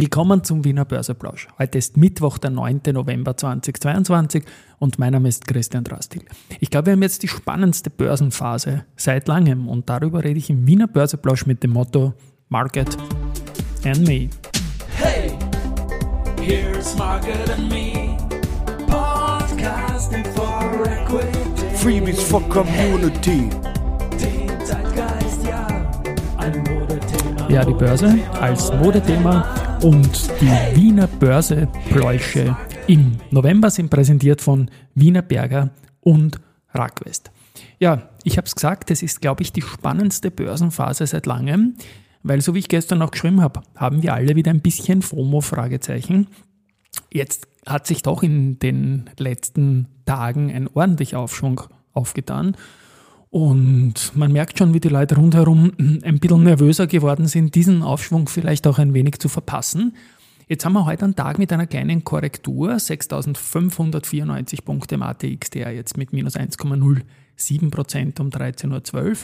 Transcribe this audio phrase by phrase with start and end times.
[0.00, 1.48] Willkommen zum Wiener Börseplausch.
[1.58, 2.82] Heute ist Mittwoch, der 9.
[2.92, 4.44] November 2022
[4.78, 6.22] und mein Name ist Christian Drastil.
[6.60, 10.68] Ich glaube, wir haben jetzt die spannendste Börsenphase seit langem und darüber rede ich im
[10.68, 12.14] Wiener Börseplausch mit dem Motto
[12.48, 12.96] Market
[13.84, 14.28] and Me.
[14.94, 15.32] Hey,
[16.40, 18.16] here's Market and Me,
[18.86, 21.74] podcasting for equity.
[21.74, 23.50] Freebies for Community.
[27.48, 35.22] Ja, die Börse als Modethema und die Wiener Börsepläusche im November sind präsentiert von Wiener
[35.22, 36.40] Berger und
[36.72, 37.30] Rackwest.
[37.78, 41.74] Ja, ich habe es gesagt, es ist, glaube ich, die spannendste Börsenphase seit langem,
[42.22, 46.26] weil so wie ich gestern auch geschrieben habe, haben wir alle wieder ein bisschen FOMO-Fragezeichen.
[47.12, 51.60] Jetzt hat sich doch in den letzten Tagen ein ordentlicher Aufschwung
[51.92, 52.56] aufgetan.
[53.30, 58.28] Und man merkt schon, wie die Leute rundherum ein bisschen nervöser geworden sind, diesen Aufschwung
[58.28, 59.94] vielleicht auch ein wenig zu verpassen.
[60.48, 65.72] Jetzt haben wir heute einen Tag mit einer kleinen Korrektur, 6594 Punkte im ATX, der
[65.72, 69.16] jetzt mit minus 1,07 Prozent um 13.12 Uhr.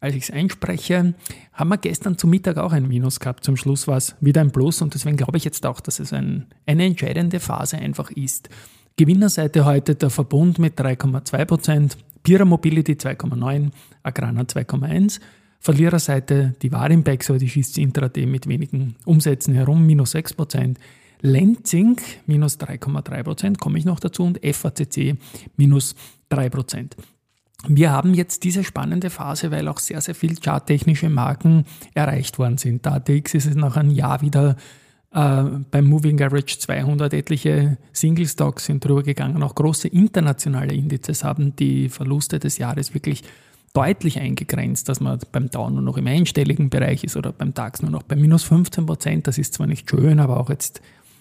[0.00, 1.14] Als ich es einspreche,
[1.52, 3.44] haben wir gestern zu Mittag auch ein Minus gehabt.
[3.44, 6.12] Zum Schluss war es wieder ein Plus und deswegen glaube ich jetzt auch, dass es
[6.12, 8.50] ein, eine entscheidende Phase einfach ist.
[8.96, 11.96] Gewinnerseite heute der Verbund mit 3,2 Prozent,
[12.26, 13.70] Pira Mobility 2,9,
[14.02, 15.20] Agrana 2,1.
[15.60, 20.74] Verliererseite die Warimbex, die schießt intraday mit wenigen Umsätzen herum, minus 6%.
[21.20, 25.16] Lenzing minus 3,3%, komme ich noch dazu, und FACC
[25.56, 25.94] minus
[26.32, 26.96] 3%.
[27.68, 32.58] Wir haben jetzt diese spannende Phase, weil auch sehr, sehr viel charttechnische Marken erreicht worden
[32.58, 32.86] sind.
[32.86, 34.56] Da ATX ist es nach einem Jahr wieder
[35.12, 39.42] äh, beim Moving Average 200 etliche Single Stocks sind drüber gegangen.
[39.42, 43.22] Auch große internationale Indizes haben die Verluste des Jahres wirklich
[43.72, 47.82] deutlich eingegrenzt, dass man beim Down nur noch im einstelligen Bereich ist oder beim DAX
[47.82, 49.26] nur noch bei minus 15 Prozent.
[49.26, 50.80] Das ist zwar nicht schön, aber auch jetzt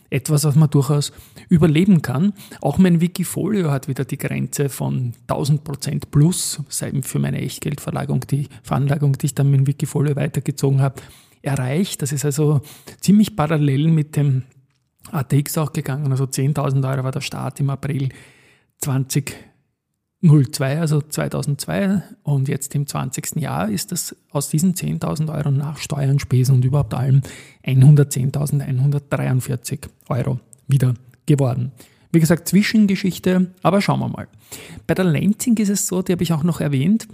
[0.10, 1.12] etwas, was man durchaus
[1.50, 2.34] überleben kann.
[2.62, 6.62] Auch mein Wikifolio hat wieder die Grenze von 1000 Prozent plus
[7.02, 11.02] für meine Echtgeldverlagerung, die Veranlagung, die ich dann mit Wikifolio weitergezogen habe,
[11.46, 12.02] erreicht.
[12.02, 12.62] Das ist also
[13.00, 14.44] ziemlich parallel mit dem
[15.12, 16.12] ATX auch gegangen.
[16.12, 18.10] Also 10.000 Euro war der Start im April
[18.80, 22.02] 2002, also 2002.
[22.24, 23.38] Und jetzt im 20.
[23.38, 27.22] Jahr ist das aus diesen 10.000 Euro nach Steuern, Spesen und überhaupt allem
[27.66, 30.94] 110.143 Euro wieder
[31.26, 31.72] geworden.
[32.12, 34.28] Wie gesagt, Zwischengeschichte, aber schauen wir mal.
[34.88, 37.08] Bei der Lenzing ist es so, die habe ich auch noch erwähnt,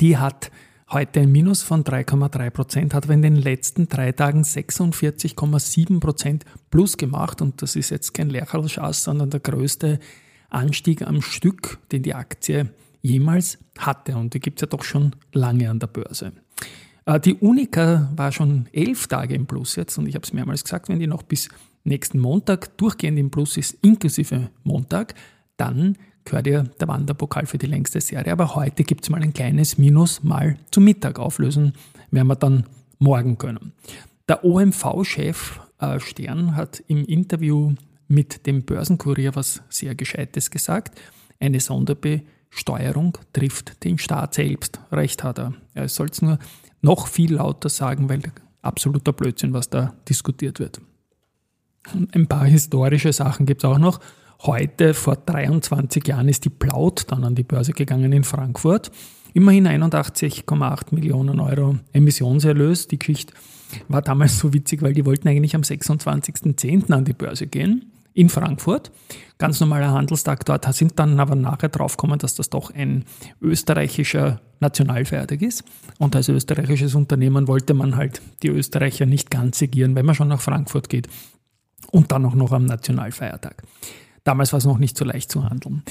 [0.00, 0.50] die hat
[0.90, 6.44] heute ein Minus von 3,3 Prozent, hat aber in den letzten drei Tagen 46,7 Prozent
[6.70, 7.42] plus gemacht.
[7.42, 9.98] Und das ist jetzt kein Lerchalschaß, sondern der größte
[10.48, 12.70] Anstieg am Stück, den die Aktie
[13.02, 14.16] jemals hatte.
[14.16, 16.32] Und die gibt es ja doch schon lange an der Börse.
[17.04, 19.98] Äh, die Unica war schon elf Tage im Plus jetzt.
[19.98, 21.48] Und ich habe es mehrmals gesagt, wenn die noch bis
[21.84, 25.14] nächsten Montag durchgehend im Plus ist, inklusive Montag,
[25.56, 25.96] dann
[26.28, 28.32] gehört ja der Wanderpokal für die längste Serie.
[28.32, 31.72] Aber heute gibt es mal ein kleines Minus mal zum Mittag auflösen,
[32.10, 32.64] werden wir dann
[32.98, 33.72] morgen können.
[34.28, 37.74] Der OMV-Chef äh, Stern hat im Interview
[38.08, 41.00] mit dem Börsenkurier was sehr Gescheites gesagt.
[41.40, 44.80] Eine Sonderbesteuerung trifft den Staat selbst.
[44.90, 45.54] Recht hat er.
[45.74, 46.38] Er soll es nur
[46.80, 48.22] noch viel lauter sagen, weil
[48.62, 50.80] absoluter Blödsinn, was da diskutiert wird.
[52.12, 54.00] Ein paar historische Sachen gibt es auch noch.
[54.42, 58.92] Heute, vor 23 Jahren, ist die Plaut dann an die Börse gegangen in Frankfurt.
[59.34, 62.86] Immerhin 81,8 Millionen Euro Emissionserlös.
[62.86, 63.34] Die Geschichte
[63.88, 66.92] war damals so witzig, weil die wollten eigentlich am 26.10.
[66.92, 68.90] an die Börse gehen in Frankfurt.
[69.38, 73.04] Ganz normaler Handelstag dort, sind dann aber nachher draufgekommen, dass das doch ein
[73.40, 75.64] österreichischer Nationalfeiertag ist.
[75.98, 80.28] Und als österreichisches Unternehmen wollte man halt die Österreicher nicht ganz segieren, wenn man schon
[80.28, 81.08] nach Frankfurt geht.
[81.90, 83.62] Und dann auch noch am Nationalfeiertag.
[84.28, 85.82] Damals war es noch nicht so leicht zu handeln.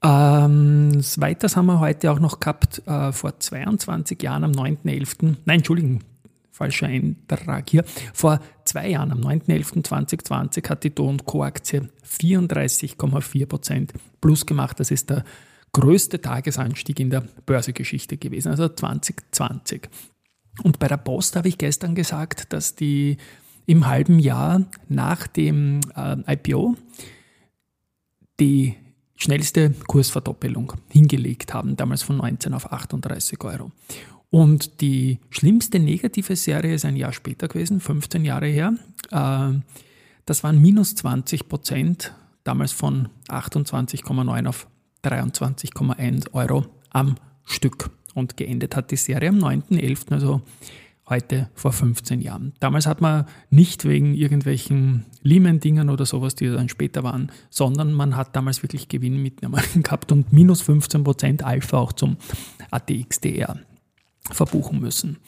[0.00, 5.58] Ähm, weiters haben wir heute auch noch gehabt, äh, vor 22 Jahren am 9.11., nein,
[5.58, 5.98] Entschuldigung,
[6.52, 7.82] falscher Eintrag hier,
[8.14, 11.42] vor zwei Jahren, am 9.11.2020, hat die Do Co.
[11.42, 13.88] Aktie 34,4%
[14.20, 14.78] plus gemacht.
[14.78, 15.24] Das ist der
[15.72, 19.88] größte Tagesanstieg in der Börsegeschichte gewesen, also 2020.
[20.62, 23.16] Und bei der Post habe ich gestern gesagt, dass die
[23.66, 26.76] im halben Jahr nach dem äh, IPO
[28.40, 28.74] die
[29.16, 33.70] schnellste Kursverdoppelung hingelegt haben, damals von 19 auf 38 Euro.
[34.30, 38.74] Und die schlimmste negative Serie ist ein Jahr später gewesen, 15 Jahre her.
[39.10, 39.60] Äh,
[40.24, 42.14] das waren minus 20 Prozent,
[42.44, 44.68] damals von 28,9 auf
[45.04, 47.90] 23,1 Euro am Stück.
[48.14, 50.42] Und geendet hat die Serie am 9.11., also
[51.10, 52.54] heute vor 15 Jahren.
[52.60, 58.16] Damals hat man nicht wegen irgendwelchen Lehman-Dingern oder sowas, die dann später waren, sondern man
[58.16, 62.16] hat damals wirklich Gewinn mitgenommen gehabt und minus 15% Alpha auch zum
[62.70, 63.58] ATXDR
[64.30, 65.18] verbuchen müssen.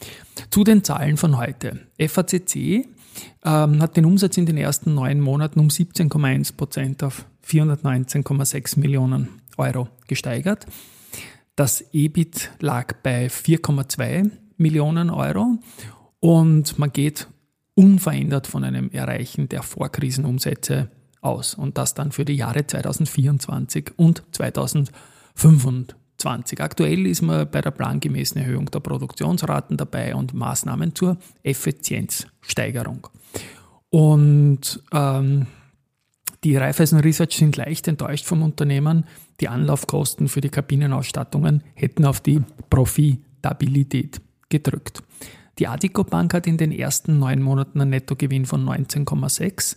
[0.51, 1.81] Zu den Zahlen von heute.
[1.99, 2.87] FACC
[3.45, 9.89] ähm, hat den Umsatz in den ersten neun Monaten um 17,1% auf 419,6 Millionen Euro
[10.07, 10.67] gesteigert.
[11.57, 14.31] Das EBIT lag bei 4,2
[14.63, 15.59] Millionen Euro
[16.21, 17.27] und man geht
[17.75, 24.23] unverändert von einem Erreichen der Vorkrisenumsätze aus und das dann für die Jahre 2024 und
[24.33, 26.61] 2025.
[26.61, 33.09] Aktuell ist man bei der plangemäßen Erhöhung der Produktionsraten dabei und Maßnahmen zur Effizienzsteigerung.
[33.91, 35.47] Und ähm,
[36.45, 39.05] die Raiffeisen Research sind leicht enttäuscht vom Unternehmen.
[39.41, 44.21] Die Anlaufkosten für die Kabinenausstattungen hätten auf die Profitabilität
[44.53, 45.03] gedrückt.
[45.59, 49.77] Die Adico Bank hat in den ersten neun Monaten einen Nettogewinn von 19,6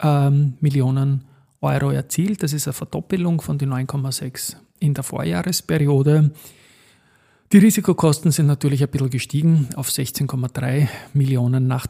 [0.00, 1.24] ähm, Millionen
[1.60, 2.42] Euro erzielt.
[2.42, 6.32] Das ist eine Verdoppelung von den 9,6 in der Vorjahresperiode.
[7.52, 11.86] Die Risikokosten sind natürlich ein bisschen gestiegen auf 16,3 Millionen nach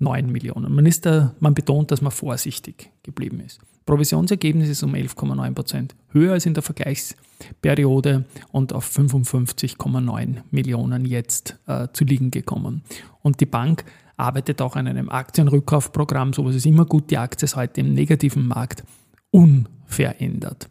[0.00, 0.74] 12,9 Millionen.
[0.74, 3.60] Man, ist da, man betont, dass man vorsichtig geblieben ist.
[3.86, 11.56] Provisionsergebnis ist um 11,9 Prozent höher als in der Vergleichsperiode und auf 55,9 Millionen jetzt
[11.66, 12.82] äh, zu liegen gekommen.
[13.22, 13.84] Und die Bank
[14.16, 16.32] arbeitet auch an einem Aktienrückkaufprogramm.
[16.32, 17.10] Sowas ist immer gut.
[17.10, 18.82] Die Aktie ist heute im negativen Markt
[19.30, 20.68] unverändert.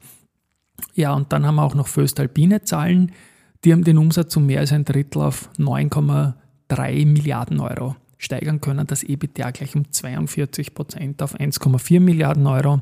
[0.93, 3.13] Ja, und dann haben wir auch noch Föstalpine Zahlen.
[3.63, 8.87] Die haben den Umsatz um mehr als ein Drittel auf 9,3 Milliarden Euro steigern können,
[8.87, 12.81] das EBITDA gleich um 42 Prozent auf 1,4 Milliarden Euro.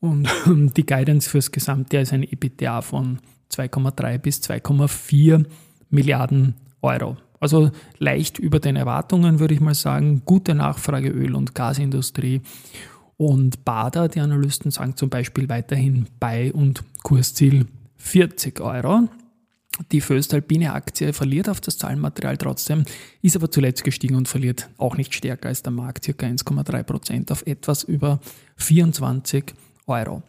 [0.00, 0.28] Und
[0.76, 3.18] die Guidance fürs Gesamtjahr ist ein EBITDA von
[3.52, 5.44] 2,3 bis 2,4
[5.90, 7.16] Milliarden Euro.
[7.40, 10.22] Also leicht über den Erwartungen, würde ich mal sagen.
[10.24, 12.42] Gute Nachfrage Öl- und Gasindustrie.
[13.16, 17.66] Und Bader, die Analysten sagen zum Beispiel weiterhin bei und Kursziel
[17.96, 19.08] 40 Euro.
[19.92, 22.84] Die Föstalpine Aktie verliert auf das Zahlenmaterial trotzdem,
[23.22, 26.26] ist aber zuletzt gestiegen und verliert auch nicht stärker als der Markt, ca.
[26.26, 28.20] 1,3 Prozent auf etwas über
[28.56, 29.54] 24
[29.86, 30.22] Euro.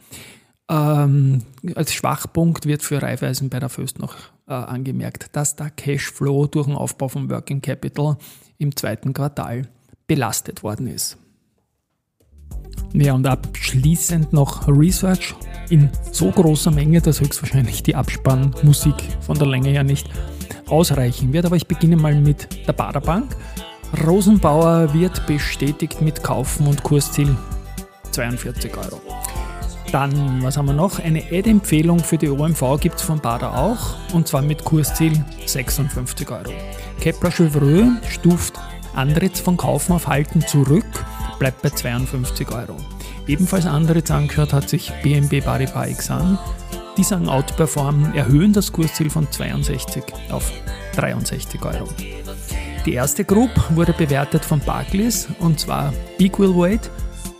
[0.69, 1.43] Ähm,
[1.75, 4.15] als Schwachpunkt wird für Raiffeisen bei der Föst noch
[4.47, 8.17] äh, angemerkt, dass der Cashflow durch den Aufbau von Working Capital
[8.57, 9.67] im zweiten Quartal
[10.07, 11.17] belastet worden ist.
[12.93, 15.33] Ja, und abschließend noch Research
[15.69, 20.09] in so großer Menge, dass höchstwahrscheinlich die Abspannmusik von der Länge her nicht
[20.67, 21.45] ausreichen wird.
[21.45, 23.35] Aber ich beginne mal mit der Baderbank.
[24.05, 27.35] Rosenbauer wird bestätigt mit Kaufen und Kursziel
[28.11, 29.01] 42 Euro.
[29.91, 30.99] Dann, was haben wir noch?
[30.99, 35.13] Eine Ad-Empfehlung für die OMV gibt es von Bader auch, und zwar mit Kursziel
[35.45, 36.51] 56 Euro.
[37.01, 38.53] Kepler Chevreux stuft
[38.95, 40.85] Andritz von Kaufen auf Halten zurück
[41.41, 42.77] bleibt bei 52 Euro.
[43.25, 46.37] Ebenfalls andere angeschaut hat sich BNB Paribas Exan.
[46.97, 50.51] Die sagen Outperform, erhöhen das Kursziel von 62 auf
[50.95, 51.87] 63 Euro.
[52.85, 56.91] Die erste Group wurde bewertet von Barclays und zwar Equal Weight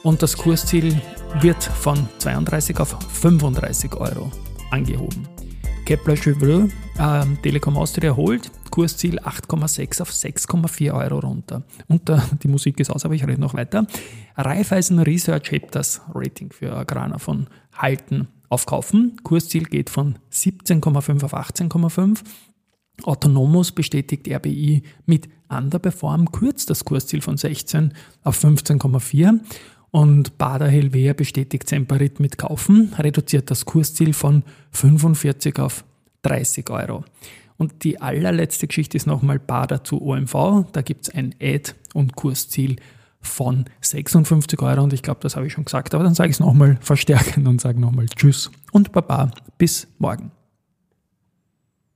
[0.01, 1.00] und das Kursziel
[1.39, 4.31] wird von 32 auf 35 Euro
[4.71, 5.27] angehoben.
[5.86, 11.63] Kepler Chevreux, äh, Telekom Austria holt, Kursziel 8,6 auf 6,4 Euro runter.
[11.88, 13.86] Und äh, die Musik ist aus, aber ich rede noch weiter.
[14.38, 19.17] Raiffeisen Research hebt das Rating für Agrana von Halten auf Kaufen.
[19.24, 22.20] Kursziel geht von 17,5 auf 18,5.
[23.03, 29.39] Autonomous bestätigt RBI mit Underperform, kürzt das Kursziel von 16 auf 15,4
[29.91, 35.83] und Bader Helvea bestätigt Semperit mit Kaufen, reduziert das Kursziel von 45 auf
[36.24, 37.03] 30 Euro.
[37.57, 40.65] Und die allerletzte Geschichte ist nochmal Bader zu OMV.
[40.71, 42.77] Da gibt es ein Ad- und Kursziel
[43.21, 44.81] von 56 Euro.
[44.81, 47.45] Und ich glaube, das habe ich schon gesagt, aber dann sage ich es nochmal verstärken
[47.45, 49.31] und sage nochmal Tschüss und Baba.
[49.57, 50.31] Bis morgen.